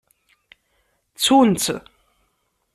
Ttun-tt. 1.15 1.65